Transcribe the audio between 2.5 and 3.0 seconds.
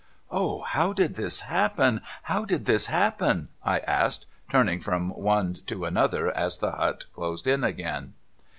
this